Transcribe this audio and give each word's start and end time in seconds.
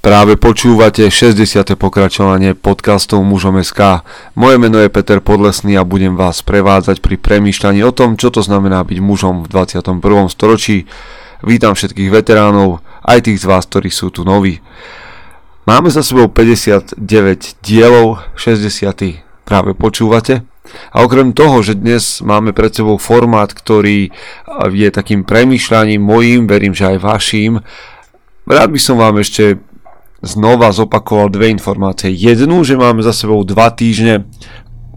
Práve 0.00 0.40
počúvate 0.40 1.12
60. 1.12 1.76
pokračovanie 1.76 2.56
podcastov 2.56 3.20
Mužom 3.20 3.60
SK. 3.60 4.00
Moje 4.32 4.56
meno 4.56 4.80
je 4.80 4.88
Peter 4.88 5.20
Podlesný 5.20 5.76
a 5.76 5.84
budem 5.84 6.16
vás 6.16 6.40
prevádzať 6.40 7.04
pri 7.04 7.20
premýšľaní 7.20 7.84
o 7.84 7.92
tom, 7.92 8.16
čo 8.16 8.32
to 8.32 8.40
znamená 8.40 8.80
byť 8.80 8.96
mužom 8.96 9.44
v 9.44 9.52
21. 9.52 10.00
storočí. 10.32 10.88
Vítam 11.44 11.76
všetkých 11.76 12.08
veteránov, 12.16 12.80
aj 13.04 13.28
tých 13.28 13.44
z 13.44 13.52
vás, 13.52 13.68
ktorí 13.68 13.92
sú 13.92 14.08
tu 14.08 14.24
noví. 14.24 14.64
Máme 15.68 15.92
za 15.92 16.00
sebou 16.00 16.32
59 16.32 16.96
dielov, 17.60 18.24
60. 18.40 19.20
práve 19.44 19.76
počúvate. 19.76 20.48
A 20.96 21.04
okrem 21.04 21.36
toho, 21.36 21.60
že 21.60 21.76
dnes 21.76 22.24
máme 22.24 22.56
pred 22.56 22.72
sebou 22.72 22.96
formát, 22.96 23.52
ktorý 23.52 24.08
je 24.64 24.88
takým 24.88 25.28
premýšľaním 25.28 26.00
mojím, 26.00 26.48
verím, 26.48 26.72
že 26.72 26.88
aj 26.88 27.04
vaším, 27.04 27.60
rád 28.48 28.72
by 28.72 28.80
som 28.80 28.96
vám 28.96 29.20
ešte 29.20 29.60
znova 30.22 30.72
zopakoval 30.72 31.32
dve 31.32 31.48
informácie. 31.48 32.12
Jednu, 32.12 32.64
že 32.64 32.76
máme 32.76 33.00
za 33.00 33.12
sebou 33.12 33.40
dva 33.44 33.72
týždne 33.72 34.28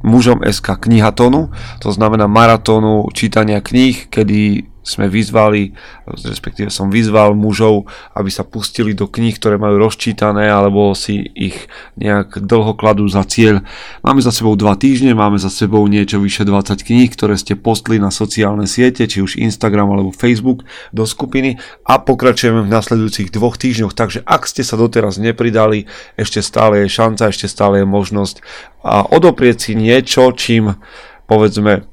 mužom 0.04 0.44
SK 0.44 0.84
knihatonu, 0.84 1.48
to 1.80 1.90
znamená 1.96 2.28
maratónu 2.28 3.08
čítania 3.16 3.64
kníh, 3.64 4.12
kedy 4.12 4.68
sme 4.84 5.08
vyzvali, 5.08 5.72
respektíve 6.06 6.68
som 6.68 6.92
vyzval 6.92 7.34
mužov, 7.34 7.88
aby 8.14 8.28
sa 8.28 8.44
pustili 8.44 8.92
do 8.92 9.08
kníh, 9.08 9.34
ktoré 9.40 9.56
majú 9.56 9.80
rozčítané 9.80 10.52
alebo 10.52 10.92
si 10.92 11.24
ich 11.34 11.72
nejak 11.96 12.44
dlho 12.44 12.76
kladú 12.76 13.08
za 13.08 13.24
cieľ. 13.24 13.64
Máme 14.04 14.20
za 14.20 14.36
sebou 14.36 14.60
dva 14.60 14.76
týždne, 14.76 15.16
máme 15.16 15.40
za 15.40 15.48
sebou 15.48 15.88
niečo 15.88 16.20
vyše 16.20 16.44
20 16.44 16.84
kníh, 16.84 17.08
ktoré 17.08 17.40
ste 17.40 17.56
postli 17.56 17.96
na 17.98 18.12
sociálne 18.12 18.68
siete, 18.68 19.08
či 19.08 19.24
už 19.24 19.40
Instagram 19.40 19.96
alebo 19.96 20.12
Facebook 20.12 20.68
do 20.92 21.08
skupiny 21.08 21.58
a 21.88 22.04
pokračujeme 22.04 22.68
v 22.68 22.70
nasledujúcich 22.70 23.32
dvoch 23.32 23.56
týždňoch, 23.56 23.96
takže 23.96 24.20
ak 24.28 24.44
ste 24.44 24.68
sa 24.68 24.76
doteraz 24.76 25.16
nepridali, 25.16 25.88
ešte 26.20 26.44
stále 26.44 26.84
je 26.84 26.92
šanca, 26.92 27.32
ešte 27.32 27.48
stále 27.48 27.82
je 27.82 27.88
možnosť 27.88 28.44
a 28.84 29.08
odoprieť 29.08 29.72
si 29.72 29.80
niečo, 29.80 30.36
čím 30.36 30.76
povedzme 31.24 31.88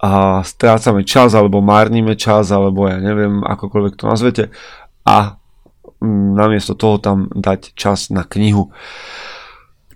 a 0.00 0.40
strácame 0.40 1.04
čas 1.04 1.36
alebo 1.36 1.60
márnime 1.60 2.16
čas 2.16 2.48
alebo 2.48 2.88
ja 2.88 2.96
neviem 2.96 3.44
akokoľvek 3.44 3.94
to 4.00 4.04
nazvete 4.08 4.44
a 5.04 5.36
mm, 6.00 6.40
namiesto 6.40 6.72
toho 6.72 6.96
tam 6.96 7.28
dať 7.28 7.76
čas 7.76 8.08
na 8.08 8.24
knihu. 8.24 8.72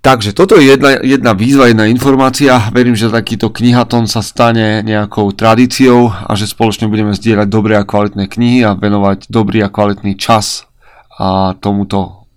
Takže 0.05 0.36
toto 0.36 0.61
je 0.61 0.69
jedna, 0.69 1.00
jedna 1.00 1.33
výzva, 1.33 1.72
jedna 1.72 1.88
informácia. 1.88 2.69
Verím, 2.77 2.92
že 2.92 3.08
takýto 3.08 3.48
knihaton 3.48 4.05
sa 4.05 4.20
stane 4.20 4.84
nejakou 4.84 5.33
tradíciou 5.33 6.12
a 6.12 6.36
že 6.36 6.44
spoločne 6.44 6.92
budeme 6.92 7.16
zdieľať 7.16 7.48
dobré 7.48 7.80
a 7.80 7.89
kvalitné 7.89 8.28
knihy 8.28 8.68
a 8.68 8.77
venovať 8.77 9.33
dobrý 9.33 9.64
a 9.64 9.72
kvalitný 9.72 10.20
čas 10.20 10.68
a 11.16 11.56
tomuto, 11.56 12.28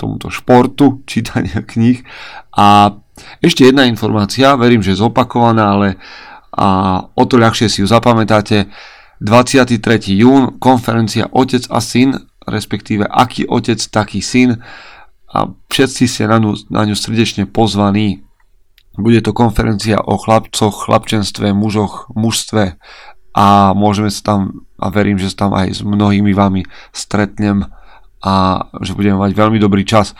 tomuto 0.00 0.32
športu 0.32 1.04
čítania 1.04 1.60
kníh. 1.76 2.00
A 2.56 2.96
ešte 3.44 3.68
jedna 3.68 3.84
informácia, 3.84 4.56
verím, 4.56 4.80
že 4.80 4.96
zopakovaná, 4.96 5.76
ale 5.76 5.88
a 6.54 6.68
o 7.10 7.24
to 7.26 7.36
ľahšie 7.36 7.66
si 7.66 7.82
ju 7.82 7.86
zapamätáte. 7.90 8.70
23. 9.22 9.78
jún, 10.14 10.58
konferencia 10.58 11.30
Otec 11.30 11.66
a 11.70 11.78
syn, 11.82 12.30
respektíve 12.44 13.08
aký 13.08 13.48
otec, 13.48 13.80
taký 13.80 14.20
syn 14.20 14.60
a 15.32 15.50
všetci 15.72 16.04
ste 16.06 16.24
na 16.28 16.38
ňu, 16.38 16.52
na 16.70 16.84
ňu 16.84 16.94
srdečne 16.94 17.48
pozvaní. 17.48 18.22
Bude 18.94 19.18
to 19.24 19.34
konferencia 19.34 19.98
o 19.98 20.14
chlapcoch, 20.14 20.86
chlapčenstve, 20.86 21.50
mužoch, 21.50 22.12
mužstve 22.14 22.78
a 23.34 23.46
môžeme 23.74 24.14
sa 24.14 24.22
tam, 24.22 24.40
a 24.78 24.86
verím, 24.94 25.18
že 25.18 25.34
sa 25.34 25.48
tam 25.48 25.58
aj 25.58 25.74
s 25.74 25.80
mnohými 25.82 26.30
vami 26.30 26.62
stretnem 26.94 27.66
a 28.22 28.34
že 28.78 28.94
budeme 28.94 29.18
mať 29.18 29.34
veľmi 29.34 29.58
dobrý 29.58 29.82
čas. 29.82 30.14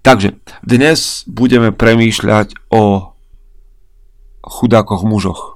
Takže 0.00 0.40
dnes 0.64 1.28
budeme 1.28 1.72
premýšľať 1.72 2.72
o 2.72 3.12
chudákoch 4.44 5.04
mužoch. 5.04 5.53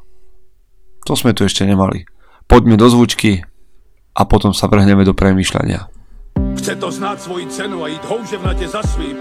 To 1.06 1.12
sme 1.14 1.36
tu 1.36 1.44
ešte 1.44 1.62
nemali. 1.62 2.08
Poďme 2.48 2.80
do 2.80 2.88
zvučky 2.88 3.44
a 4.16 4.22
potom 4.24 4.56
sa 4.56 4.66
vrhneme 4.66 5.04
do 5.04 5.12
premýšľania. 5.12 5.86
Chce 6.58 6.74
to 6.80 6.88
znáť 6.90 7.18
svoji 7.22 7.46
cenu 7.52 7.84
a 7.84 7.92
ísť 7.92 8.04
houževnate 8.08 8.66
za 8.66 8.82
svým. 8.82 9.20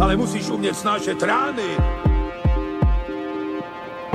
Ale 0.00 0.16
musíš 0.16 0.48
umieť 0.48 0.80
snášať 0.80 1.18
rány. 1.20 1.76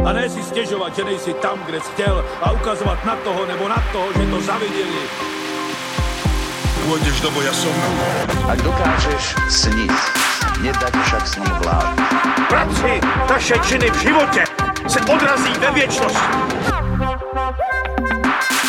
A 0.06 0.14
ne 0.14 0.26
si 0.30 0.42
stiežovať, 0.42 1.02
že 1.02 1.04
nejsi 1.04 1.34
tam, 1.42 1.58
kde 1.66 1.82
si 1.82 1.90
chcel 1.98 2.22
a 2.42 2.54
ukazovať 2.54 3.00
na 3.10 3.16
toho 3.26 3.42
nebo 3.50 3.66
na 3.66 3.82
toho, 3.90 4.08
že 4.14 4.24
to 4.30 4.38
zavideli. 4.46 5.02
Pôjdeš 6.86 7.18
do 7.26 7.30
boja 7.34 7.50
som. 7.50 7.74
Ak 8.46 8.62
dokážeš 8.62 9.34
sniť, 9.50 9.94
nedať 10.62 10.94
však 10.94 11.24
sním 11.26 11.54
vlád. 11.66 11.98
Práci 12.46 13.02
taše 13.26 13.58
činy 13.66 13.90
v 13.90 13.98
živote 14.06 14.45
se 14.88 15.00
odrazí 15.02 15.54
ve 15.60 15.72
věčnosti. 15.72 16.20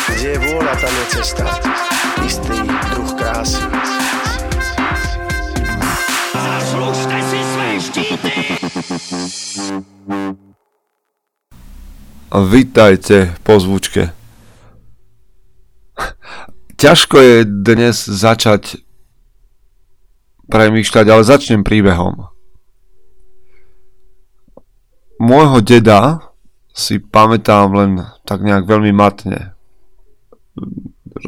Kde 0.07 0.27
je 0.29 0.39
vôľa, 0.39 0.73
tam 0.81 0.93
je 0.97 1.05
cesta. 1.13 1.45
Istý 2.25 2.57
druh 2.89 3.11
krásy. 3.13 3.61
Zaslužte 6.33 7.17
si 7.21 7.39
své 7.43 7.69
štíty! 7.81 8.33
Vítajte 12.33 13.37
po 13.45 13.61
zvučke. 13.61 14.09
Ťažko 16.77 17.17
je 17.17 17.35
dnes 17.45 17.97
začať 17.97 18.81
premýšľať, 20.49 21.05
ale 21.09 21.23
začnem 21.25 21.61
príbehom 21.61 22.36
môjho 25.17 25.61
deda 25.61 26.33
si 26.73 27.01
pamätám 27.01 27.73
len 27.73 27.91
tak 28.25 28.45
nejak 28.45 28.69
veľmi 28.69 28.93
matne. 28.93 29.57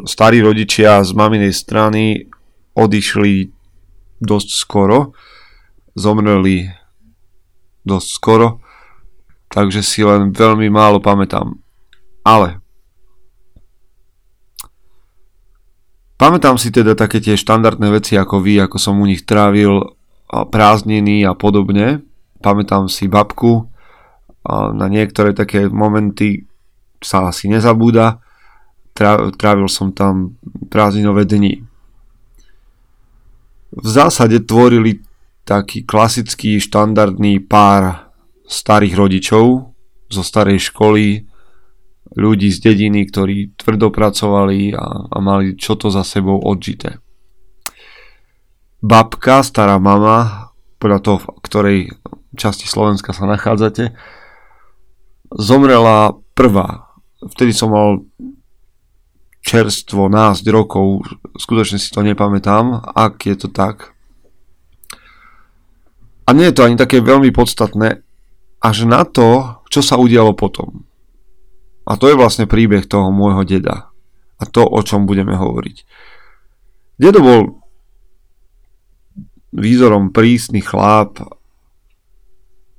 Starí 0.06 0.46
rodičia 0.46 1.02
z 1.02 1.18
maminej 1.18 1.54
strany 1.54 2.30
odišli 2.78 3.50
dosť 4.22 4.50
skoro, 4.54 5.18
zomreli 5.98 6.70
dosť 7.82 8.10
skoro, 8.14 8.62
takže 9.50 9.82
si 9.82 10.06
len 10.06 10.30
veľmi 10.30 10.70
málo 10.70 11.02
pamätám. 11.02 11.58
Ale 12.22 12.62
pamätám 16.22 16.62
si 16.62 16.70
teda 16.70 16.94
také 16.94 17.24
tie 17.24 17.34
štandardné 17.34 17.90
veci 17.90 18.14
ako 18.14 18.38
vy, 18.44 18.62
ako 18.62 18.78
som 18.78 19.02
u 19.02 19.06
nich 19.10 19.26
trávil 19.26 19.98
prázdniny 20.30 21.26
a 21.26 21.34
podobne. 21.34 22.06
Pamätám 22.46 22.86
si 22.86 23.10
babku, 23.10 23.69
na 24.48 24.88
niektoré 24.88 25.36
také 25.36 25.68
momenty 25.68 26.48
sa 27.00 27.32
asi 27.32 27.48
nezabúda. 27.52 28.20
Trávil 29.40 29.68
som 29.72 29.96
tam 29.96 30.36
prázdninové 30.68 31.24
dni. 31.24 31.64
V 33.70 33.88
zásade 33.88 34.44
tvorili 34.44 35.00
taký 35.46 35.86
klasický 35.86 36.58
štandardný 36.60 37.40
pár 37.46 38.12
starých 38.50 38.94
rodičov 38.98 39.46
zo 40.10 40.22
starej 40.26 40.74
školy, 40.74 41.30
ľudí 42.18 42.50
z 42.50 42.74
dediny, 42.74 43.06
ktorí 43.06 43.54
tvrdo 43.54 43.94
pracovali 43.94 44.74
a, 44.74 45.14
a 45.14 45.18
mali 45.22 45.54
čo 45.54 45.78
to 45.78 45.94
za 45.94 46.02
sebou 46.02 46.42
odžité. 46.42 46.98
Babka, 48.82 49.46
stará 49.46 49.78
mama, 49.78 50.50
podľa 50.82 51.00
toho, 51.04 51.18
v 51.22 51.28
ktorej 51.46 51.80
časti 52.34 52.66
Slovenska 52.66 53.14
sa 53.14 53.30
nachádzate, 53.30 53.94
zomrela 55.34 56.18
prvá. 56.34 56.90
Vtedy 57.20 57.52
som 57.52 57.76
mal 57.76 57.90
čerstvo 59.44 60.12
nás 60.12 60.44
rokov, 60.46 61.08
skutočne 61.36 61.80
si 61.80 61.90
to 61.90 62.04
nepamätám, 62.04 62.94
ak 62.96 63.26
je 63.26 63.36
to 63.36 63.48
tak. 63.50 63.96
A 66.30 66.36
nie 66.38 66.50
je 66.52 66.56
to 66.62 66.66
ani 66.70 66.78
také 66.78 67.02
veľmi 67.02 67.34
podstatné, 67.34 68.06
až 68.62 68.78
na 68.86 69.02
to, 69.08 69.60
čo 69.74 69.82
sa 69.82 69.98
udialo 69.98 70.38
potom. 70.38 70.86
A 71.90 71.98
to 71.98 72.06
je 72.06 72.20
vlastne 72.20 72.46
príbeh 72.46 72.86
toho 72.86 73.10
môjho 73.10 73.42
deda. 73.42 73.90
A 74.38 74.44
to, 74.46 74.62
o 74.62 74.80
čom 74.86 75.10
budeme 75.10 75.34
hovoriť. 75.34 75.78
Dedo 77.02 77.20
bol 77.24 77.42
výzorom 79.50 80.14
prísny 80.14 80.62
chlap, 80.62 81.18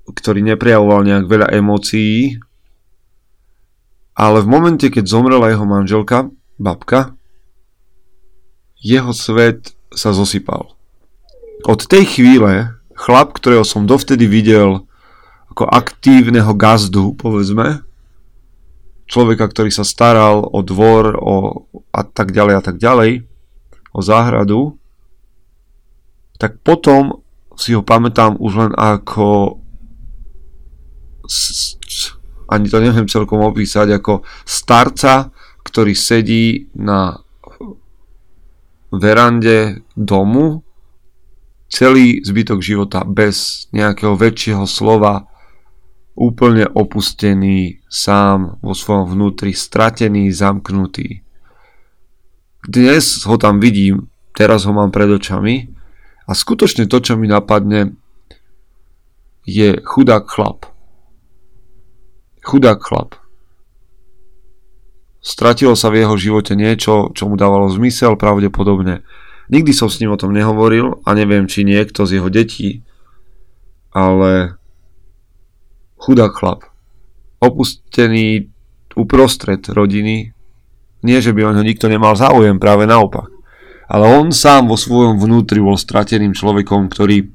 ktorý 0.06 0.46
neprejavoval 0.46 1.02
nejak 1.02 1.24
veľa 1.26 1.48
emócií, 1.50 2.38
ale 4.14 4.42
v 4.42 4.50
momente, 4.50 4.86
keď 4.90 5.04
zomrela 5.06 5.50
jeho 5.50 5.64
manželka, 5.64 6.28
babka, 6.60 7.14
jeho 8.80 9.12
svet 9.12 9.72
sa 9.92 10.12
zosypal. 10.12 10.72
Od 11.68 11.80
tej 11.84 12.04
chvíle 12.18 12.80
chlap, 12.96 13.36
ktorého 13.36 13.64
som 13.64 13.84
dovtedy 13.84 14.24
videl 14.24 14.88
ako 15.52 15.68
aktívneho 15.68 16.52
gazdu, 16.56 17.12
povedzme, 17.16 17.84
človeka, 19.10 19.50
ktorý 19.50 19.74
sa 19.74 19.82
staral 19.82 20.46
o 20.46 20.62
dvor 20.62 21.18
o, 21.18 21.66
a 21.90 22.06
tak 22.06 22.30
ďalej 22.30 22.54
a 22.54 22.62
tak 22.62 22.76
ďalej, 22.78 23.26
o 23.90 24.00
záhradu, 24.00 24.78
tak 26.38 26.62
potom 26.62 27.20
si 27.58 27.74
ho 27.76 27.82
pamätám 27.84 28.38
už 28.40 28.52
len 28.56 28.72
ako 28.78 29.60
ani 32.50 32.66
to 32.66 32.82
neviem 32.82 33.06
celkom 33.06 33.46
opísať, 33.46 34.02
ako 34.02 34.26
starca, 34.42 35.30
ktorý 35.62 35.94
sedí 35.94 36.66
na 36.74 37.22
verande 38.90 39.86
domu 39.94 40.66
celý 41.70 42.18
zbytok 42.26 42.58
života 42.58 43.06
bez 43.06 43.70
nejakého 43.70 44.18
väčšieho 44.18 44.66
slova, 44.66 45.30
úplne 46.18 46.66
opustený, 46.66 47.86
sám 47.86 48.58
vo 48.58 48.74
svojom 48.74 49.14
vnútri, 49.14 49.54
stratený, 49.54 50.34
zamknutý. 50.34 51.22
Dnes 52.66 53.24
ho 53.24 53.38
tam 53.40 53.62
vidím, 53.62 54.10
teraz 54.34 54.66
ho 54.66 54.74
mám 54.74 54.90
pred 54.90 55.08
očami 55.08 55.70
a 56.26 56.34
skutočne 56.34 56.90
to, 56.90 56.98
čo 57.00 57.14
mi 57.16 57.30
napadne, 57.30 57.94
je 59.48 59.80
chudák 59.80 60.28
chlap. 60.28 60.69
Chudák 62.40 62.80
chlap. 62.80 63.20
Stratilo 65.20 65.76
sa 65.76 65.92
v 65.92 66.00
jeho 66.00 66.16
živote 66.16 66.56
niečo, 66.56 67.12
čo 67.12 67.28
mu 67.28 67.36
dávalo 67.36 67.68
zmysel 67.68 68.16
pravdepodobne. 68.16 69.04
Nikdy 69.52 69.72
som 69.76 69.92
s 69.92 70.00
ním 70.00 70.16
o 70.16 70.20
tom 70.20 70.32
nehovoril 70.32 71.04
a 71.04 71.12
neviem, 71.12 71.44
či 71.44 71.68
niekto 71.68 72.08
z 72.08 72.16
jeho 72.16 72.32
detí, 72.32 72.80
ale 73.92 74.56
chudák 76.00 76.32
chlap. 76.32 76.64
Opustený 77.44 78.48
uprostred 78.96 79.60
rodiny. 79.68 80.32
Nie, 81.04 81.18
že 81.20 81.36
by 81.36 81.44
o 81.44 81.54
ňo 81.56 81.62
nikto 81.64 81.92
nemal 81.92 82.16
záujem, 82.16 82.56
práve 82.56 82.88
naopak. 82.88 83.28
Ale 83.90 84.08
on 84.08 84.32
sám 84.32 84.70
vo 84.70 84.80
svojom 84.80 85.20
vnútri 85.20 85.60
bol 85.60 85.76
strateným 85.76 86.32
človekom, 86.32 86.88
ktorý 86.88 87.28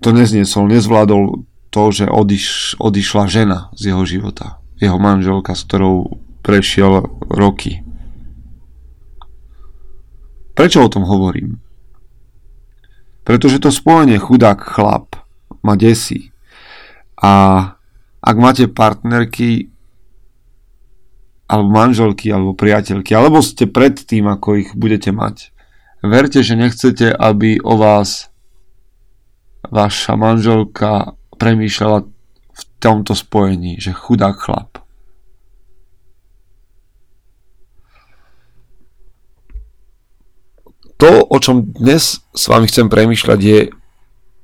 to 0.00 0.16
nezniesol, 0.16 0.64
nezvládol 0.70 1.49
to, 1.70 1.82
že 1.94 2.10
odiš, 2.10 2.76
odišla 2.82 3.24
žena 3.30 3.58
z 3.78 3.94
jeho 3.94 4.02
života 4.06 4.60
jeho 4.80 4.96
manželka, 4.96 5.52
s 5.52 5.62
ktorou 5.68 6.24
prešiel 6.40 7.04
roky. 7.28 7.84
Prečo 10.56 10.80
o 10.80 10.92
tom 10.92 11.04
hovorím? 11.04 11.60
Pretože 13.22 13.60
to 13.60 13.68
spojenie 13.68 14.16
chudák 14.16 14.56
chlap 14.56 15.20
ma 15.60 15.76
desí. 15.76 16.32
A 17.20 17.32
ak 18.24 18.36
máte 18.40 18.64
partnerky, 18.66 19.68
alebo 21.44 21.68
manželky, 21.68 22.32
alebo 22.32 22.56
priateľky, 22.56 23.12
alebo 23.12 23.44
ste 23.44 23.68
pred 23.68 24.00
tým, 24.00 24.32
ako 24.32 24.64
ich 24.64 24.70
budete 24.72 25.12
mať, 25.12 25.52
verte, 26.00 26.40
že 26.40 26.56
nechcete, 26.56 27.12
aby 27.12 27.60
o 27.60 27.76
vás 27.76 28.32
vaša 29.68 30.16
manželka 30.16 31.19
premýšľala 31.40 32.04
v 32.52 32.62
tomto 32.76 33.16
spojení, 33.16 33.80
že 33.80 33.96
chudák 33.96 34.36
chlap. 34.36 34.84
To, 41.00 41.24
o 41.24 41.36
čom 41.40 41.64
dnes 41.64 42.20
s 42.20 42.44
vami 42.44 42.68
chcem 42.68 42.92
premyšľať, 42.92 43.40
je 43.40 43.72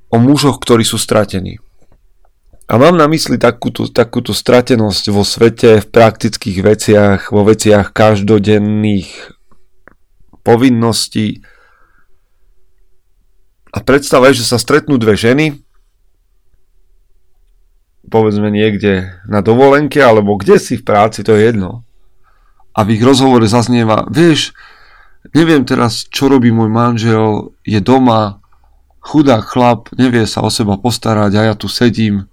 o 0.09 0.17
mužoch, 0.17 0.57
ktorí 0.57 0.89
sú 0.89 0.97
stratení. 0.97 1.61
A 2.67 2.81
mám 2.81 2.97
na 2.97 3.05
mysli 3.13 3.37
takúto, 3.37 3.93
takúto 3.93 4.33
stratenosť 4.33 5.05
vo 5.13 5.21
svete, 5.21 5.85
v 5.85 5.87
praktických 5.87 6.59
veciach, 6.65 7.21
vo 7.29 7.45
veciach 7.45 7.93
každodenných 7.93 9.37
povinností. 10.41 11.45
A 13.71 13.79
predstava 13.85 14.33
že 14.33 14.49
sa 14.49 14.57
stretnú 14.57 14.97
dve 14.97 15.15
ženy, 15.15 15.66
povedzme 18.17 18.49
niekde 18.49 19.13
na 19.29 19.45
dovolenke, 19.45 20.01
alebo 20.01 20.41
kde 20.41 20.57
si 20.57 20.81
v 20.81 20.87
práci, 20.89 21.21
to 21.21 21.37
je 21.37 21.53
jedno. 21.53 21.85
A 22.73 22.81
v 22.81 22.97
ich 22.97 23.03
rozhovore 23.05 23.45
zaznieva, 23.45 24.09
vieš, 24.09 24.57
neviem 25.37 25.69
teraz, 25.69 26.09
čo 26.09 26.33
robí 26.33 26.49
môj 26.49 26.73
manžel, 26.73 27.53
je 27.69 27.77
doma, 27.85 28.41
chudák 29.05 29.45
chlap, 29.45 29.93
nevie 30.01 30.25
sa 30.25 30.41
o 30.41 30.49
seba 30.49 30.81
postarať 30.81 31.33
a 31.37 31.43
ja 31.53 31.55
tu 31.55 31.69
sedím. 31.69 32.25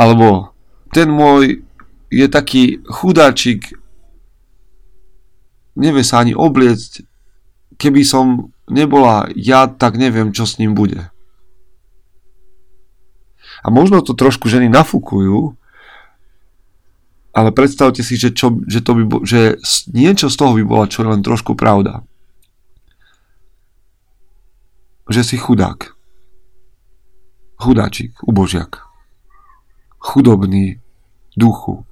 Alebo 0.00 0.56
ten 0.96 1.12
môj 1.12 1.60
je 2.08 2.26
taký 2.32 2.80
chudáčik, 2.88 3.76
nevie 5.76 6.02
sa 6.02 6.24
ani 6.24 6.32
obliecť, 6.32 7.04
keby 7.76 8.00
som 8.08 8.56
nebola 8.66 9.28
ja, 9.36 9.68
tak 9.68 10.00
neviem, 10.00 10.32
čo 10.32 10.48
s 10.48 10.56
ním 10.56 10.72
bude. 10.72 11.12
A 13.60 13.68
možno 13.68 14.00
to 14.00 14.16
trošku 14.16 14.48
ženy 14.48 14.72
nafúkujú, 14.72 15.60
ale 17.30 17.54
predstavte 17.54 18.02
si, 18.02 18.18
že, 18.18 18.34
čo, 18.34 18.58
že, 18.66 18.82
to 18.82 18.96
by, 18.98 19.02
bo, 19.06 19.16
že 19.22 19.60
niečo 19.94 20.26
z 20.26 20.36
toho 20.36 20.52
by 20.58 20.64
bola 20.66 20.90
čo 20.90 21.06
len 21.06 21.22
trošku 21.22 21.54
pravda. 21.54 22.02
Že 25.06 25.22
si 25.22 25.36
chudák. 25.38 25.94
Chudáčik, 27.60 28.18
ubožiak. 28.26 28.82
Chudobný 30.00 30.80
duchu. 31.36 31.86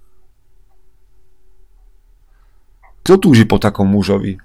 Kto 3.04 3.20
túži 3.20 3.44
po 3.46 3.60
takom 3.60 3.88
mužovi? 3.88 4.40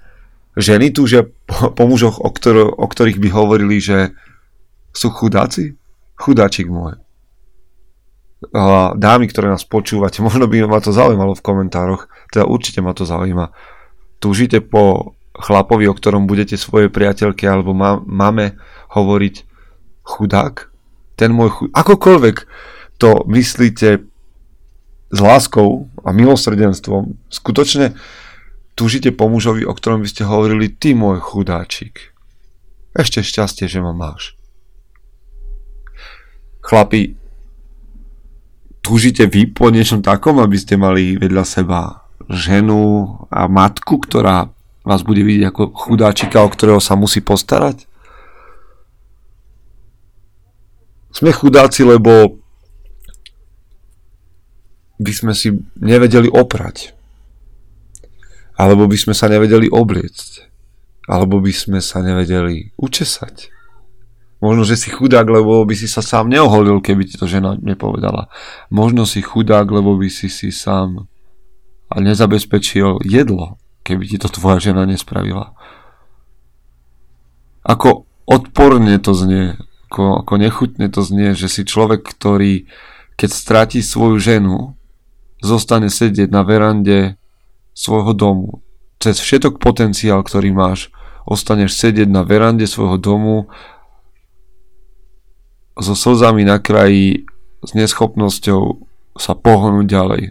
Ženy 0.54 0.94
túžia 0.94 1.26
po, 1.26 1.74
po 1.74 1.84
mužoch, 1.90 2.22
o, 2.22 2.30
ktor- 2.30 2.70
o 2.70 2.86
ktorých 2.86 3.18
by 3.18 3.28
hovorili, 3.34 3.82
že 3.82 4.14
sú 4.94 5.10
chudáci? 5.10 5.74
Chudáčik 6.14 6.70
môj 6.70 7.03
dámy, 8.98 9.30
ktoré 9.30 9.52
nás 9.52 9.64
počúvate, 9.64 10.20
možno 10.26 10.50
by 10.50 10.66
ma 10.68 10.80
to 10.82 10.90
zaujímalo 10.90 11.32
v 11.36 11.44
komentároch, 11.44 12.10
teda 12.32 12.44
určite 12.44 12.82
ma 12.84 12.92
to 12.92 13.08
zaujíma. 13.08 13.54
Túžite 14.18 14.64
po 14.64 15.16
chlapovi, 15.34 15.90
o 15.90 15.94
ktorom 15.96 16.30
budete 16.30 16.54
svoje 16.54 16.88
priateľke 16.88 17.44
alebo 17.44 17.74
máme 18.04 18.56
hovoriť 18.94 19.34
chudák? 20.06 20.70
Ten 21.14 21.30
môj 21.34 21.50
chud... 21.50 21.68
Akokoľvek 21.74 22.36
to 22.98 23.26
myslíte 23.26 24.06
s 25.14 25.18
láskou 25.18 25.90
a 26.02 26.10
milosrdenstvom, 26.10 27.18
skutočne 27.30 27.94
túžite 28.74 29.14
po 29.14 29.30
mužovi, 29.30 29.62
o 29.62 29.74
ktorom 29.74 30.02
by 30.02 30.08
ste 30.10 30.26
hovorili, 30.26 30.70
ty 30.74 30.94
môj 30.94 31.22
chudáčik. 31.22 32.14
Ešte 32.94 33.22
šťastie, 33.22 33.66
že 33.70 33.82
ma 33.82 33.94
máš. 33.94 34.34
Chlapi, 36.62 37.14
túžite 38.84 39.24
vy 39.24 39.48
po 39.48 39.72
niečom 39.72 40.04
takom, 40.04 40.36
aby 40.44 40.60
ste 40.60 40.76
mali 40.76 41.16
vedľa 41.16 41.44
seba 41.48 42.04
ženu 42.28 43.08
a 43.32 43.48
matku, 43.48 43.96
ktorá 43.96 44.52
vás 44.84 45.00
bude 45.00 45.24
vidieť 45.24 45.48
ako 45.48 45.62
chudáčika, 45.72 46.44
o 46.44 46.52
ktorého 46.52 46.78
sa 46.84 46.92
musí 46.92 47.24
postarať? 47.24 47.88
Sme 51.08 51.32
chudáci, 51.32 51.80
lebo 51.88 52.36
by 55.00 55.12
sme 55.14 55.32
si 55.32 55.56
nevedeli 55.80 56.28
oprať. 56.28 56.92
Alebo 58.54 58.86
by 58.86 58.98
sme 58.98 59.14
sa 59.16 59.26
nevedeli 59.32 59.66
obliecť. 59.72 60.52
Alebo 61.08 61.40
by 61.40 61.52
sme 61.54 61.80
sa 61.80 62.04
nevedeli 62.04 62.76
učesať. 62.76 63.53
Možno, 64.44 64.68
že 64.68 64.76
si 64.76 64.92
chudák, 64.92 65.24
lebo 65.24 65.64
by 65.64 65.72
si 65.72 65.88
sa 65.88 66.04
sám 66.04 66.28
neoholil, 66.28 66.84
keby 66.84 67.08
ti 67.08 67.16
to 67.16 67.24
žena 67.24 67.56
nepovedala. 67.56 68.28
Možno 68.68 69.08
si 69.08 69.24
chudák, 69.24 69.64
lebo 69.64 69.96
by 69.96 70.12
si 70.12 70.28
si 70.28 70.52
sám 70.52 71.08
a 71.88 71.96
nezabezpečil 72.04 73.00
jedlo, 73.08 73.56
keby 73.88 74.04
ti 74.04 74.20
to 74.20 74.28
tvoja 74.28 74.60
žena 74.60 74.84
nespravila. 74.84 75.56
Ako 77.64 78.04
odporne 78.28 79.00
to 79.00 79.16
znie, 79.16 79.56
ako, 79.88 80.20
ako 80.20 80.34
nechutne 80.36 80.92
to 80.92 81.00
znie, 81.00 81.32
že 81.32 81.48
si 81.48 81.64
človek, 81.64 82.04
ktorý 82.04 82.68
keď 83.14 83.30
stratí 83.30 83.80
svoju 83.80 84.18
ženu, 84.18 84.74
zostane 85.38 85.86
sedieť 85.86 86.28
na 86.34 86.42
verande 86.42 87.14
svojho 87.74 88.12
domu. 88.14 88.48
Cez 88.98 89.22
všetok 89.22 89.62
potenciál, 89.62 90.22
ktorý 90.22 90.50
máš, 90.50 90.90
ostaneš 91.24 91.78
sedieť 91.78 92.08
na 92.10 92.26
verande 92.26 92.68
svojho 92.68 92.98
domu 93.00 93.48
so 95.78 95.94
slzami 95.94 96.46
na 96.46 96.62
kraji, 96.62 97.26
s 97.64 97.70
neschopnosťou 97.74 98.62
sa 99.18 99.32
pohnúť 99.34 99.86
ďalej. 99.86 100.22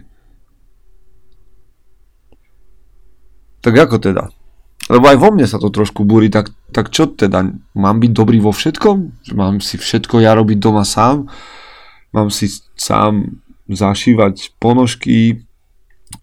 Tak 3.64 3.74
ako 3.74 3.96
teda? 3.96 4.24
Lebo 4.92 5.08
aj 5.08 5.16
vo 5.16 5.32
mne 5.32 5.48
sa 5.48 5.56
to 5.56 5.72
trošku 5.72 6.04
búri, 6.04 6.28
tak, 6.28 6.52
tak 6.68 6.92
čo 6.92 7.08
teda? 7.08 7.48
Mám 7.72 7.96
byť 8.04 8.12
dobrý 8.12 8.36
vo 8.44 8.52
všetkom? 8.52 8.96
Mám 9.32 9.64
si 9.64 9.80
všetko 9.80 10.20
ja 10.20 10.36
robiť 10.36 10.60
doma 10.60 10.84
sám? 10.84 11.32
Mám 12.12 12.28
si 12.28 12.52
sám 12.76 13.40
zašívať 13.64 14.60
ponožky, 14.60 15.40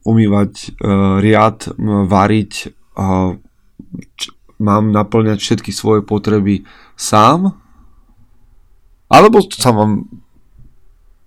umývať 0.06 0.78
uh, 0.78 1.18
riad, 1.18 1.74
variť, 2.06 2.70
uh, 2.94 3.34
č- 4.14 4.32
mám 4.62 4.94
naplňať 4.94 5.42
všetky 5.42 5.74
svoje 5.74 6.06
potreby 6.06 6.70
sám, 6.94 7.58
alebo 9.12 9.44
sa 9.44 9.76
mám, 9.76 10.08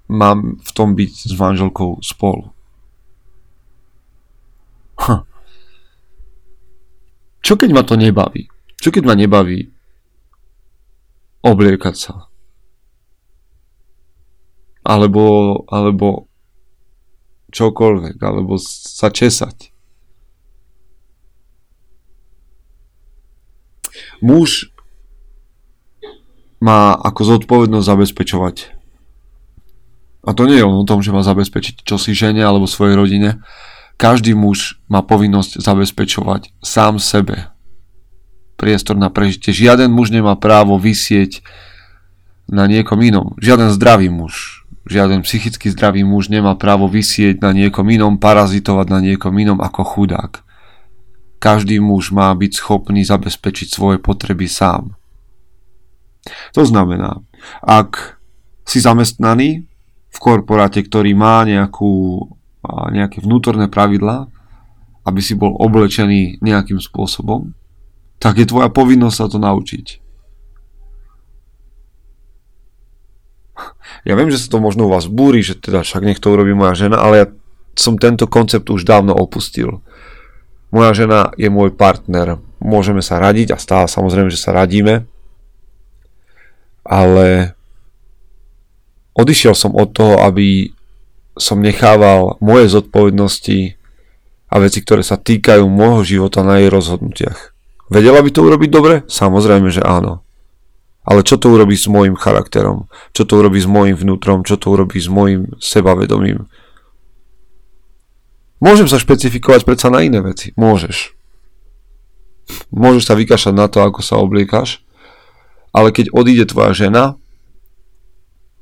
mám 0.08 0.56
v 0.56 0.70
tom 0.72 0.96
byť 0.96 1.12
s 1.28 1.32
manželkou 1.36 2.00
spolu. 2.00 2.48
Hm. 5.04 5.22
Čo 7.44 7.60
keď 7.60 7.70
ma 7.76 7.84
to 7.84 8.00
nebaví? 8.00 8.48
Čo 8.80 8.88
keď 8.88 9.04
ma 9.04 9.12
nebaví 9.12 9.68
obliekať 11.44 11.94
sa? 11.94 12.32
Alebo, 14.84 15.24
alebo 15.68 16.28
čokoľvek, 17.52 18.16
alebo 18.16 18.56
sa 18.60 19.12
česať. 19.12 19.72
Muž 24.24 24.73
má 26.64 26.96
ako 26.96 27.36
zodpovednosť 27.36 27.84
zabezpečovať. 27.84 28.56
A 30.24 30.32
to 30.32 30.48
nie 30.48 30.56
je 30.56 30.64
len 30.64 30.80
o 30.80 30.88
tom, 30.88 31.04
že 31.04 31.12
má 31.12 31.20
zabezpečiť 31.20 31.84
čo 31.84 32.00
si 32.00 32.16
žene 32.16 32.40
alebo 32.40 32.64
svojej 32.64 32.96
rodine. 32.96 33.44
Každý 34.00 34.32
muž 34.32 34.80
má 34.88 35.04
povinnosť 35.04 35.60
zabezpečovať 35.60 36.56
sám 36.64 36.96
sebe 36.96 37.52
priestor 38.56 38.96
na 38.96 39.12
prežitie. 39.12 39.52
Žiaden 39.52 39.92
muž 39.92 40.08
nemá 40.08 40.40
právo 40.40 40.80
vysieť 40.80 41.44
na 42.48 42.64
niekom 42.64 42.96
inom. 43.04 43.36
Žiaden 43.36 43.68
zdravý 43.76 44.08
muž, 44.08 44.64
žiaden 44.88 45.20
psychicky 45.26 45.68
zdravý 45.68 46.00
muž 46.06 46.32
nemá 46.32 46.56
právo 46.56 46.88
vysieť 46.88 47.44
na 47.44 47.52
niekom 47.52 47.84
inom, 47.92 48.16
parazitovať 48.16 48.86
na 48.88 48.98
niekom 49.04 49.36
inom 49.36 49.60
ako 49.60 49.84
chudák. 49.84 50.40
Každý 51.42 51.76
muž 51.76 52.08
má 52.08 52.32
byť 52.32 52.56
schopný 52.56 53.04
zabezpečiť 53.04 53.68
svoje 53.68 54.00
potreby 54.00 54.48
sám. 54.48 54.96
To 56.56 56.62
znamená, 56.64 57.20
ak 57.60 58.20
si 58.64 58.80
zamestnaný 58.80 59.68
v 60.08 60.18
korporáte, 60.18 60.80
ktorý 60.80 61.12
má 61.12 61.44
nejakú, 61.44 62.24
nejaké 62.92 63.20
vnútorné 63.20 63.68
pravidlá, 63.68 64.28
aby 65.04 65.20
si 65.20 65.36
bol 65.36 65.52
oblečený 65.60 66.40
nejakým 66.40 66.80
spôsobom, 66.80 67.52
tak 68.16 68.40
je 68.40 68.48
tvoja 68.48 68.72
povinnosť 68.72 69.16
sa 69.16 69.26
to 69.28 69.36
naučiť. 69.36 69.86
Ja 74.08 74.16
viem, 74.16 74.32
že 74.32 74.40
sa 74.40 74.48
to 74.48 74.64
možno 74.64 74.88
u 74.88 74.92
vás 74.92 75.08
búri, 75.08 75.44
že 75.44 75.56
teda 75.60 75.84
však 75.84 76.02
nech 76.04 76.20
to 76.20 76.32
urobí 76.32 76.56
moja 76.56 76.88
žena, 76.88 77.00
ale 77.04 77.14
ja 77.20 77.26
som 77.76 78.00
tento 78.00 78.24
koncept 78.26 78.68
už 78.68 78.84
dávno 78.86 79.12
opustil. 79.12 79.84
Moja 80.74 80.90
žena 80.92 81.30
je 81.38 81.46
môj 81.52 81.70
partner. 81.74 82.42
Môžeme 82.58 83.04
sa 83.04 83.22
radiť 83.22 83.54
a 83.54 83.60
stále 83.60 83.86
samozrejme, 83.86 84.32
že 84.32 84.40
sa 84.40 84.56
radíme. 84.56 85.06
Ale 86.84 87.56
odišiel 89.16 89.56
som 89.56 89.72
od 89.72 89.90
toho, 89.96 90.20
aby 90.20 90.70
som 91.34 91.58
nechával 91.58 92.38
moje 92.38 92.70
zodpovednosti 92.70 93.74
a 94.52 94.54
veci, 94.62 94.78
ktoré 94.84 95.02
sa 95.02 95.18
týkajú 95.18 95.66
môjho 95.66 96.02
života 96.06 96.46
na 96.46 96.62
jej 96.62 96.70
rozhodnutiach. 96.70 97.56
Vedela 97.90 98.22
by 98.22 98.30
to 98.30 98.40
urobiť 98.46 98.70
dobre? 98.70 98.94
Samozrejme, 99.10 99.68
že 99.72 99.82
áno. 99.82 100.22
Ale 101.04 101.20
čo 101.20 101.36
to 101.36 101.52
urobí 101.52 101.76
s 101.76 101.84
môjim 101.84 102.16
charakterom? 102.16 102.88
Čo 103.12 103.28
to 103.28 103.36
urobí 103.36 103.60
s 103.60 103.68
môjim 103.68 103.92
vnútrom? 103.92 104.40
Čo 104.40 104.56
to 104.56 104.72
urobí 104.72 104.96
s 104.96 105.10
môjim 105.10 105.52
sebavedomím? 105.60 106.48
Môžem 108.62 108.88
sa 108.88 108.96
špecifikovať 108.96 109.68
predsa 109.68 109.92
na 109.92 110.00
iné 110.00 110.24
veci. 110.24 110.56
Môžeš. 110.56 111.12
Môžeš 112.72 113.04
sa 113.04 113.18
vykašať 113.18 113.52
na 113.52 113.68
to, 113.68 113.84
ako 113.84 114.00
sa 114.00 114.16
obliekaš, 114.16 114.83
ale 115.74 115.90
keď 115.90 116.14
odíde 116.14 116.46
tvoja 116.46 116.70
žena, 116.70 117.18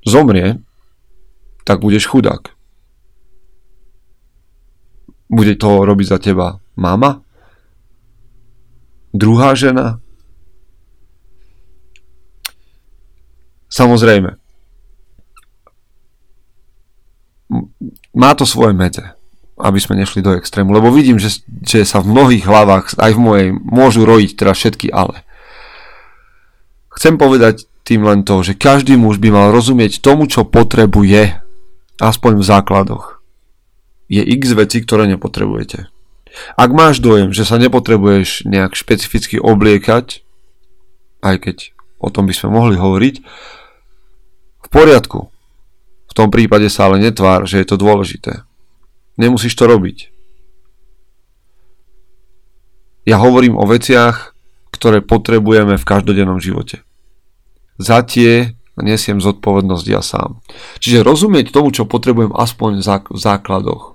zomrie, 0.09 0.65
tak 1.69 1.85
budeš 1.85 2.09
chudák. 2.09 2.57
Bude 5.29 5.55
to 5.57 5.85
robiť 5.85 6.07
za 6.09 6.19
teba 6.19 6.61
mama? 6.75 7.21
Druhá 9.13 9.53
žena? 9.53 10.01
Samozrejme. 13.69 14.41
Má 18.13 18.31
to 18.37 18.45
svoje 18.49 18.73
medze 18.73 19.05
aby 19.63 19.79
sme 19.79 19.95
nešli 19.95 20.27
do 20.27 20.35
extrému, 20.35 20.75
lebo 20.75 20.91
vidím, 20.91 21.23
že, 21.23 21.47
že 21.63 21.87
sa 21.87 22.03
v 22.03 22.11
mnohých 22.11 22.45
hlavách, 22.49 22.99
aj 22.99 23.13
v 23.15 23.21
mojej, 23.21 23.49
môžu 23.55 24.03
rojiť 24.03 24.31
teda 24.35 24.53
všetky 24.59 24.91
ale. 24.91 25.23
Chcem 27.03 27.19
povedať 27.19 27.67
tým 27.83 28.07
len 28.07 28.23
to, 28.23 28.47
že 28.47 28.55
každý 28.55 28.95
muž 28.95 29.19
by 29.19 29.35
mal 29.35 29.51
rozumieť 29.51 29.99
tomu, 29.99 30.31
čo 30.31 30.47
potrebuje, 30.47 31.35
aspoň 31.99 32.39
v 32.39 32.45
základoch. 32.47 33.19
Je 34.07 34.23
x 34.23 34.55
veci, 34.55 34.87
ktoré 34.87 35.11
nepotrebujete. 35.11 35.91
Ak 36.55 36.71
máš 36.71 37.03
dojem, 37.03 37.35
že 37.35 37.43
sa 37.43 37.59
nepotrebuješ 37.59 38.47
nejak 38.47 38.79
špecificky 38.79 39.43
obliekať, 39.43 40.23
aj 41.27 41.43
keď 41.43 41.57
o 41.99 42.07
tom 42.07 42.31
by 42.31 42.39
sme 42.39 42.55
mohli 42.55 42.79
hovoriť, 42.79 43.15
v 44.63 44.69
poriadku. 44.71 45.27
V 46.07 46.13
tom 46.15 46.31
prípade 46.31 46.71
sa 46.71 46.87
ale 46.87 47.03
netvár, 47.03 47.51
že 47.51 47.59
je 47.59 47.67
to 47.67 47.83
dôležité. 47.83 48.47
Nemusíš 49.19 49.59
to 49.59 49.67
robiť. 49.67 50.07
Ja 53.11 53.19
hovorím 53.19 53.59
o 53.59 53.67
veciach, 53.67 54.39
ktoré 54.71 55.03
potrebujeme 55.03 55.75
v 55.75 55.83
každodennom 55.83 56.39
živote. 56.39 56.87
Za 57.79 58.05
tie 58.05 58.57
nesiem 58.77 59.21
zodpovednosť 59.21 59.87
ja 59.89 60.01
sám. 60.01 60.41
Čiže 60.81 61.05
rozumieť 61.05 61.53
tomu, 61.53 61.71
čo 61.71 61.89
potrebujem 61.89 62.33
aspoň 62.33 62.83
v 62.83 63.19
základoch. 63.19 63.95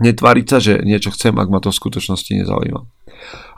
Netváriť 0.00 0.46
sa, 0.48 0.58
že 0.58 0.80
niečo 0.82 1.12
chcem, 1.12 1.36
ak 1.36 1.48
ma 1.52 1.60
to 1.60 1.70
v 1.70 1.78
skutočnosti 1.78 2.32
nezaujíma. 2.32 2.82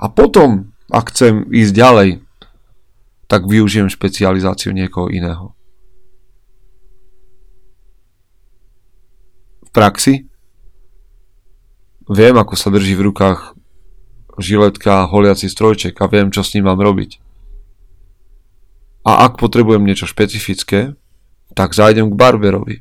A 0.03 0.07
potom, 0.11 0.75
ak 0.91 1.15
chcem 1.15 1.47
ísť 1.49 1.73
ďalej, 1.73 2.11
tak 3.31 3.47
využijem 3.49 3.89
špecializáciu 3.89 4.75
niekoho 4.75 5.09
iného. 5.09 5.55
praxi. 9.73 10.29
Viem, 12.13 12.37
ako 12.37 12.55
sa 12.55 12.69
drží 12.69 12.93
v 12.95 13.09
rukách 13.09 13.57
žiletka, 14.37 15.09
holiaci 15.09 15.49
strojček 15.49 15.97
a 15.97 16.07
viem, 16.13 16.29
čo 16.29 16.45
s 16.45 16.53
ním 16.53 16.69
mám 16.69 16.79
robiť. 16.79 17.22
A 19.03 19.27
ak 19.27 19.39
potrebujem 19.39 19.83
niečo 19.83 20.07
špecifické, 20.07 20.95
tak 21.53 21.75
zájdem 21.75 22.11
k 22.11 22.19
barberovi. 22.19 22.77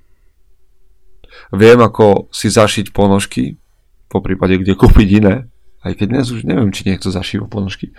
Viem, 1.52 1.80
ako 1.84 2.30
si 2.32 2.48
zašiť 2.48 2.94
ponožky, 2.96 3.58
po 4.08 4.24
prípade 4.24 4.60
kde 4.62 4.78
kúpiť 4.78 5.08
iné, 5.24 5.36
aj 5.82 5.98
keď 5.98 6.08
dnes 6.14 6.28
už 6.30 6.46
neviem, 6.46 6.70
či 6.70 6.88
niekto 6.88 7.10
zašíva 7.10 7.50
ponožky. 7.50 7.92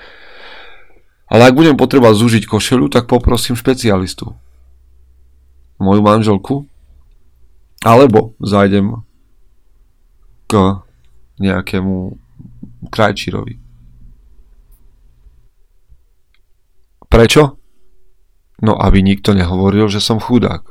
Ale 1.27 1.49
ak 1.49 1.57
budem 1.57 1.77
potrebovať 1.77 2.15
zúžiť 2.17 2.45
košelu, 2.45 2.93
tak 2.93 3.09
poprosím 3.09 3.57
špecialistu. 3.57 4.37
Moju 5.83 6.01
manželku, 6.05 6.69
alebo 7.83 8.39
zájdem 8.39 9.03
k 10.47 10.79
nejakému 11.41 12.15
krajčírovi. 12.93 13.59
Prečo? 17.09 17.62
No, 18.63 18.79
aby 18.79 19.03
nikto 19.03 19.35
nehovoril, 19.35 19.91
že 19.91 19.99
som 19.99 20.23
chudák. 20.23 20.63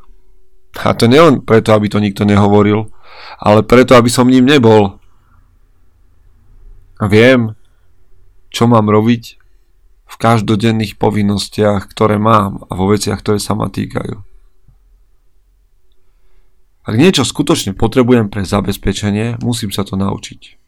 A 0.80 0.96
to 0.96 1.12
nielen 1.12 1.44
preto, 1.44 1.76
aby 1.76 1.92
to 1.92 2.00
nikto 2.00 2.24
nehovoril, 2.24 2.88
ale 3.36 3.62
preto, 3.68 4.00
aby 4.00 4.08
som 4.08 4.32
ním 4.32 4.48
nebol. 4.48 4.96
A 6.96 7.04
viem, 7.12 7.52
čo 8.48 8.72
mám 8.72 8.88
robiť 8.88 9.42
v 10.08 10.16
každodenných 10.16 10.96
povinnostiach, 10.96 11.88
ktoré 11.92 12.20
mám 12.20 12.64
a 12.68 12.76
vo 12.76 12.92
veciach, 12.92 13.20
ktoré 13.20 13.40
sa 13.40 13.56
ma 13.56 13.72
týkajú. 13.72 14.24
Ak 16.82 16.96
niečo 16.98 17.24
skutočne 17.24 17.78
potrebujem 17.78 18.28
pre 18.28 18.44
zabezpečenie, 18.44 19.40
musím 19.40 19.72
sa 19.72 19.88
to 19.88 19.96
naučiť. 19.96 20.60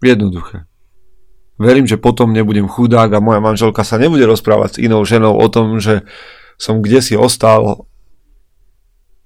Jednoduché. 0.00 0.69
Verím, 1.60 1.84
že 1.84 2.00
potom 2.00 2.32
nebudem 2.32 2.64
chudák 2.64 3.12
a 3.12 3.20
moja 3.20 3.36
manželka 3.44 3.84
sa 3.84 4.00
nebude 4.00 4.24
rozprávať 4.24 4.80
s 4.80 4.80
inou 4.80 5.04
ženou 5.04 5.36
o 5.36 5.46
tom, 5.52 5.76
že 5.76 6.08
som 6.56 6.80
kde 6.80 7.04
si 7.04 7.14
ostal 7.20 7.84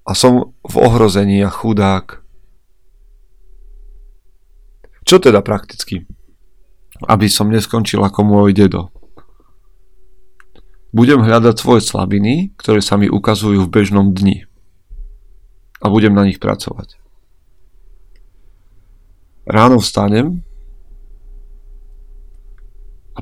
a 0.03 0.12
som 0.19 0.50
v 0.67 0.75
ohrození 0.83 1.38
a 1.47 1.50
chudák. 1.55 2.26
Čo 5.07 5.23
teda 5.23 5.47
prakticky? 5.47 6.11
Aby 7.07 7.31
som 7.31 7.55
neskončil 7.55 8.03
ako 8.03 8.26
môj 8.26 8.50
dedo. 8.50 8.91
Budem 10.91 11.23
hľadať 11.23 11.55
svoje 11.55 11.87
slabiny, 11.87 12.50
ktoré 12.59 12.83
sa 12.83 12.99
mi 12.99 13.07
ukazujú 13.07 13.62
v 13.62 13.71
bežnom 13.71 14.11
dni. 14.11 14.50
A 15.79 15.87
budem 15.87 16.11
na 16.11 16.26
nich 16.26 16.43
pracovať. 16.43 16.99
Ráno 19.47 19.79
vstanem 19.79 20.43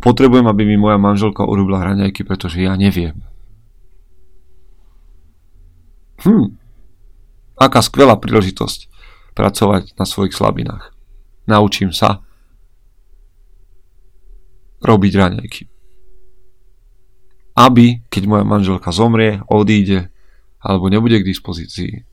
potrebujem, 0.00 0.48
aby 0.48 0.62
mi 0.64 0.76
moja 0.80 0.96
manželka 0.96 1.44
urobila 1.44 1.84
raňajky, 1.84 2.24
pretože 2.24 2.64
ja 2.64 2.72
neviem. 2.78 3.18
Hm, 6.22 6.54
aká 7.58 7.82
skvelá 7.82 8.14
príležitosť 8.16 8.88
pracovať 9.34 9.98
na 9.98 10.04
svojich 10.06 10.32
slabinách. 10.32 10.94
Naučím 11.50 11.90
sa 11.90 12.22
robiť 14.82 15.12
raňajky. 15.18 15.62
Aby, 17.52 18.06
keď 18.08 18.22
moja 18.24 18.44
manželka 18.46 18.94
zomrie, 18.94 19.44
odíde 19.50 20.08
alebo 20.62 20.86
nebude 20.86 21.18
k 21.20 21.26
dispozícii, 21.26 22.06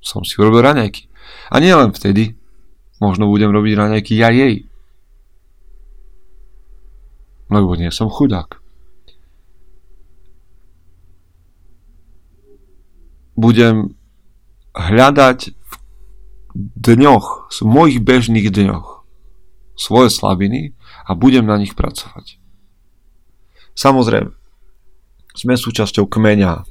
som 0.00 0.24
si 0.24 0.40
urobil 0.40 0.64
raňajky. 0.64 1.12
A 1.52 1.60
nie 1.60 1.74
len 1.74 1.92
vtedy, 1.92 2.38
možno 3.02 3.28
budem 3.28 3.52
robiť 3.52 3.72
raňajky 3.76 4.12
ja 4.16 4.32
jej. 4.32 4.64
Lebo 7.46 7.78
nie 7.78 7.90
som 7.94 8.10
chudák. 8.10 8.58
Budem 13.36 13.94
hľadať 14.74 15.52
v 16.56 16.76
dňoch, 16.80 17.52
v 17.52 17.66
mojich 17.68 17.98
bežných 18.00 18.48
dňoch 18.48 19.04
svoje 19.76 20.08
slabiny 20.08 20.72
a 21.04 21.12
budem 21.12 21.44
na 21.44 21.60
nich 21.60 21.76
pracovať. 21.76 22.40
Samozrejme, 23.76 24.32
sme 25.36 25.52
súčasťou 25.52 26.08
kmeňa, 26.08 26.64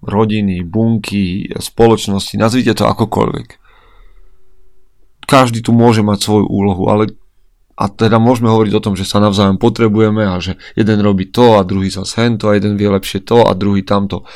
rodiny, 0.00 0.64
bunky, 0.64 1.52
spoločnosti, 1.60 2.40
nazvite 2.40 2.72
to 2.72 2.88
akokoľvek. 2.88 3.48
Každý 5.28 5.60
tu 5.60 5.76
môže 5.76 6.00
mať 6.00 6.24
svoju 6.24 6.48
úlohu, 6.48 6.88
ale 6.88 7.12
a 7.78 7.84
teda 7.86 8.18
môžeme 8.18 8.50
hovoriť 8.50 8.74
o 8.74 8.82
tom, 8.82 8.98
že 8.98 9.06
sa 9.06 9.22
navzájom 9.22 9.62
potrebujeme 9.62 10.26
a 10.26 10.42
že 10.42 10.58
jeden 10.74 10.98
robí 10.98 11.30
to 11.30 11.62
a 11.62 11.62
druhý 11.62 11.94
zase 11.94 12.18
hento 12.18 12.50
a 12.50 12.58
jeden 12.58 12.74
vie 12.74 12.90
lepšie 12.90 13.22
to 13.22 13.46
a 13.46 13.54
druhý 13.54 13.86
tamto. 13.86 14.26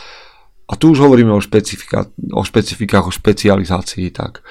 A 0.71 0.79
tu 0.79 0.95
už 0.95 1.03
hovoríme 1.03 1.35
o, 1.35 1.43
špecifika, 1.43 2.07
o 2.31 2.47
špecifikách, 2.47 3.11
o 3.11 3.13
špecializácii, 3.13 4.15
tak 4.15 4.47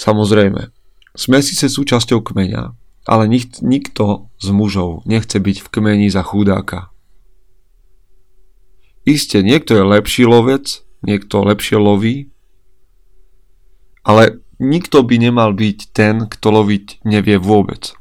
samozrejme, 0.00 0.72
sme 1.12 1.44
síce 1.44 1.68
súčasťou 1.68 2.24
kmeňa, 2.24 2.72
ale 3.04 3.24
nik, 3.28 3.60
nikto 3.60 4.32
z 4.40 4.48
mužov 4.48 5.04
nechce 5.04 5.36
byť 5.36 5.56
v 5.60 5.68
kmeni 5.68 6.08
za 6.08 6.24
chudáka. 6.24 6.88
Isté, 9.04 9.44
niekto 9.44 9.76
je 9.76 9.84
lepší 9.84 10.24
lovec, 10.24 10.80
niekto 11.04 11.44
lepšie 11.44 11.76
loví, 11.76 12.32
ale 14.02 14.41
nikto 14.60 15.04
by 15.06 15.16
nemal 15.16 15.54
byť 15.56 15.78
ten, 15.92 16.28
kto 16.28 16.46
loviť 16.52 17.04
nevie 17.06 17.36
vôbec. 17.38 17.94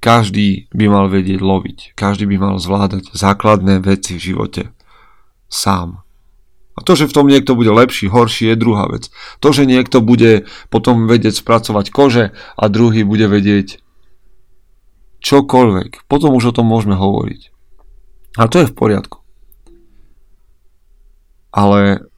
Každý 0.00 0.72
by 0.72 0.86
mal 0.88 1.12
vedieť 1.12 1.44
loviť, 1.44 1.78
každý 1.92 2.24
by 2.24 2.36
mal 2.40 2.54
zvládať 2.56 3.12
základné 3.12 3.84
veci 3.84 4.16
v 4.16 4.32
živote 4.32 4.62
sám. 5.52 6.00
A 6.78 6.80
to, 6.80 6.96
že 6.96 7.04
v 7.04 7.12
tom 7.12 7.28
niekto 7.28 7.52
bude 7.52 7.68
lepší, 7.68 8.08
horší, 8.08 8.54
je 8.54 8.56
druhá 8.56 8.88
vec. 8.88 9.12
To, 9.44 9.52
že 9.52 9.68
niekto 9.68 10.00
bude 10.00 10.48
potom 10.72 11.04
vedieť 11.04 11.36
spracovať 11.36 11.92
kože 11.92 12.32
a 12.32 12.64
druhý 12.72 13.04
bude 13.04 13.28
vedieť 13.28 13.84
čokoľvek, 15.20 16.08
potom 16.08 16.32
už 16.32 16.54
o 16.54 16.56
tom 16.56 16.72
môžeme 16.72 16.96
hovoriť. 16.96 17.52
A 18.40 18.48
to 18.48 18.64
je 18.64 18.70
v 18.72 18.76
poriadku. 18.76 19.20
Ale 21.52 22.08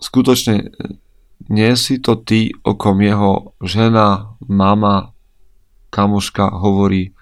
skutočne 0.00 0.72
nie 1.50 1.72
si 1.76 2.00
to 2.00 2.20
ty, 2.20 2.52
o 2.64 2.76
kom 2.76 3.00
jeho 3.00 3.56
žena, 3.64 4.36
mama, 4.44 5.12
kamoška 5.90 6.50
hovorí 6.60 7.12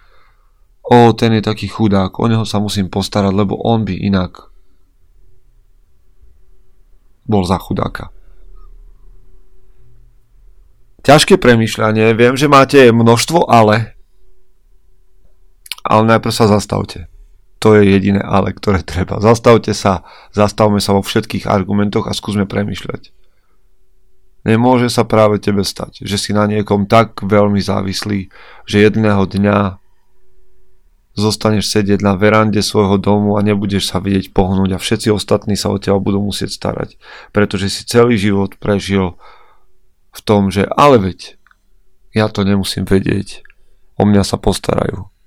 o, 0.89 1.13
ten 1.13 1.37
je 1.37 1.43
taký 1.45 1.69
chudák, 1.69 2.17
o 2.17 2.25
neho 2.29 2.45
sa 2.49 2.61
musím 2.61 2.89
postarať, 2.89 3.33
lebo 3.33 3.57
on 3.61 3.85
by 3.85 3.95
inak 3.95 4.49
bol 7.29 7.45
za 7.45 7.61
chudáka. 7.61 8.09
Ťažké 11.05 11.41
premyšľanie, 11.41 12.17
viem, 12.17 12.37
že 12.37 12.49
máte 12.49 12.89
množstvo 12.89 13.49
ale, 13.49 13.97
ale 15.85 16.03
najprv 16.05 16.33
sa 16.33 16.49
zastavte. 16.49 17.09
To 17.59 17.75
je 17.75 17.91
jediné 17.91 18.23
ale, 18.23 18.55
ktoré 18.55 18.87
treba. 18.87 19.19
Zastavte 19.19 19.75
sa, 19.75 20.07
zastavme 20.31 20.79
sa 20.79 20.95
vo 20.95 21.03
všetkých 21.03 21.51
argumentoch 21.51 22.07
a 22.07 22.15
skúsme 22.15 22.47
premyšľať. 22.47 23.11
Nemôže 24.47 24.89
sa 24.89 25.03
práve 25.03 25.43
tebe 25.43 25.67
stať, 25.67 26.07
že 26.07 26.17
si 26.17 26.31
na 26.31 26.47
niekom 26.47 26.87
tak 26.87 27.21
veľmi 27.21 27.59
závislý, 27.59 28.31
že 28.65 28.87
jedného 28.87 29.27
dňa 29.27 29.83
zostaneš 31.19 31.75
sedieť 31.75 31.99
na 31.99 32.15
verande 32.15 32.63
svojho 32.63 33.03
domu 33.03 33.35
a 33.35 33.43
nebudeš 33.43 33.91
sa 33.91 33.99
vidieť 33.99 34.31
pohnúť 34.31 34.71
a 34.73 34.79
všetci 34.79 35.11
ostatní 35.11 35.59
sa 35.59 35.75
o 35.75 35.83
teba 35.83 35.99
budú 35.99 36.23
musieť 36.23 36.55
starať, 36.55 36.95
pretože 37.35 37.67
si 37.67 37.83
celý 37.83 38.15
život 38.15 38.55
prežil 38.63 39.19
v 40.15 40.21
tom, 40.23 40.55
že 40.55 40.71
ale 40.79 41.03
veď, 41.03 41.35
ja 42.15 42.31
to 42.31 42.47
nemusím 42.47 42.87
vedieť, 42.87 43.43
o 43.99 44.07
mňa 44.07 44.23
sa 44.23 44.39
postarajú. 44.39 45.05
v 45.05 45.19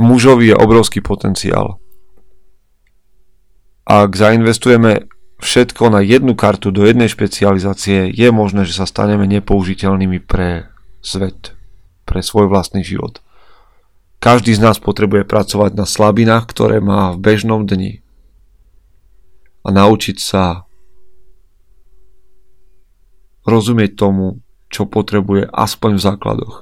mužovi 0.00 0.52
je 0.52 0.56
obrovský 0.56 1.04
potenciál. 1.04 1.76
Ak 3.84 4.14
zainvestujeme 4.16 5.10
všetko 5.42 5.90
na 5.90 6.00
jednu 6.00 6.38
kartu 6.38 6.70
do 6.70 6.86
jednej 6.86 7.10
špecializácie, 7.10 8.08
je 8.14 8.28
možné, 8.30 8.62
že 8.62 8.78
sa 8.78 8.86
staneme 8.86 9.26
nepoužiteľnými 9.26 10.22
pre 10.22 10.70
svet, 11.02 11.52
pre 12.06 12.22
svoj 12.22 12.46
vlastný 12.46 12.86
život. 12.86 13.18
Každý 14.22 14.54
z 14.54 14.62
nás 14.62 14.78
potrebuje 14.78 15.26
pracovať 15.26 15.74
na 15.74 15.82
slabinách, 15.82 16.46
ktoré 16.46 16.78
má 16.78 17.10
v 17.10 17.18
bežnom 17.18 17.66
dni 17.66 18.06
a 19.66 19.68
naučiť 19.74 20.16
sa 20.22 20.62
rozumieť 23.42 23.98
tomu, 23.98 24.38
čo 24.70 24.86
potrebuje 24.86 25.50
aspoň 25.50 25.98
v 25.98 26.04
základoch. 26.06 26.54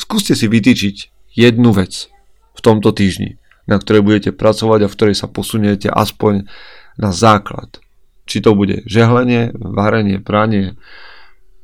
Skúste 0.00 0.32
si 0.32 0.48
vytýčiť 0.48 1.17
jednu 1.38 1.70
vec 1.70 2.10
v 2.58 2.60
tomto 2.60 2.90
týždni, 2.90 3.38
na 3.70 3.78
ktorej 3.78 4.02
budete 4.02 4.30
pracovať 4.34 4.80
a 4.82 4.90
v 4.90 4.96
ktorej 4.98 5.14
sa 5.14 5.30
posuniete 5.30 5.86
aspoň 5.86 6.50
na 6.98 7.14
základ. 7.14 7.78
Či 8.26 8.42
to 8.42 8.58
bude 8.58 8.82
žehlenie, 8.90 9.54
varenie, 9.54 10.18
pranie, 10.18 10.74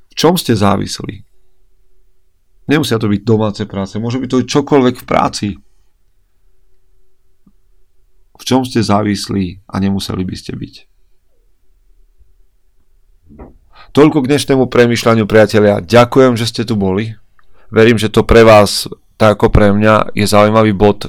v 0.08 0.14
čom 0.14 0.38
ste 0.38 0.54
závislí. 0.54 1.26
Nemusia 2.70 3.02
to 3.02 3.10
byť 3.10 3.20
domáce 3.26 3.62
práce, 3.66 3.98
môže 3.98 4.22
byť 4.22 4.30
to 4.30 4.46
čokoľvek 4.46 5.02
v 5.02 5.04
práci. 5.04 5.48
V 8.34 8.42
čom 8.46 8.62
ste 8.62 8.80
závislí 8.80 9.66
a 9.68 9.74
nemuseli 9.82 10.22
by 10.24 10.36
ste 10.38 10.54
byť. 10.56 10.74
Toľko 13.94 14.26
k 14.26 14.30
dnešnému 14.30 14.64
premyšľaniu, 14.66 15.22
priatelia. 15.28 15.78
Ďakujem, 15.78 16.34
že 16.34 16.50
ste 16.50 16.62
tu 16.66 16.74
boli. 16.74 17.14
Verím, 17.70 17.94
že 17.94 18.10
to 18.10 18.26
pre 18.26 18.42
vás 18.42 18.90
tak 19.24 19.40
ako 19.40 19.48
pre 19.48 19.72
mňa 19.72 20.12
je 20.12 20.28
zaujímavý 20.28 20.76
bod 20.76 21.08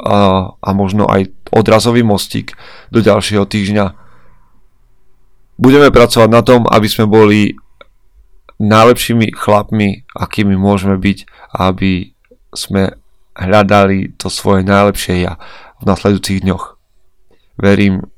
a, 0.00 0.48
a 0.56 0.68
možno 0.72 1.04
aj 1.04 1.28
odrazový 1.52 2.00
mostík 2.00 2.56
do 2.88 3.04
ďalšieho 3.04 3.44
týždňa. 3.44 3.84
Budeme 5.60 5.92
pracovať 5.92 6.28
na 6.32 6.40
tom, 6.40 6.64
aby 6.64 6.88
sme 6.88 7.04
boli 7.04 7.52
najlepšími 8.64 9.36
chlapmi, 9.36 10.08
akými 10.08 10.56
môžeme 10.56 10.96
byť, 10.96 11.18
aby 11.60 12.16
sme 12.56 12.96
hľadali 13.36 14.16
to 14.16 14.32
svoje 14.32 14.64
najlepšie 14.64 15.20
ja 15.20 15.36
v 15.80 15.84
nasledujúcich 15.84 16.40
dňoch. 16.40 16.80
Verím, 17.60 18.08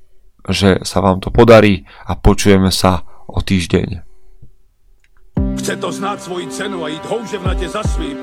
že 0.46 0.87
sa 0.87 1.02
vám 1.02 1.18
to 1.18 1.35
podarí 1.35 1.83
a 2.07 2.14
počujeme 2.14 2.70
sa 2.70 3.02
o 3.26 3.42
týždeň. 3.42 4.07
Chce 5.59 5.74
to 5.83 5.90
znáť 5.90 6.31
svoji 6.31 6.46
cenu 6.46 6.78
a 6.87 6.94
ísť 6.94 7.11
houževnate 7.11 7.66
za 7.66 7.83
svým 7.83 8.22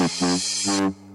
Mm-hmm. 0.00 1.09